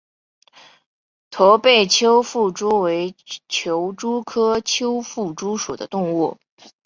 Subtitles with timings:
[1.29, 3.13] 驼背丘腹蛛为
[3.47, 6.39] 球蛛科丘腹蛛属的动物。